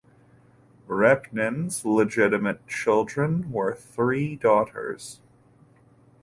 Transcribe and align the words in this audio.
Repnin's 0.87 1.85
legitimate 1.85 2.67
children 2.67 3.51
were 3.51 3.75
three 3.75 4.35
daughters. 4.35 5.21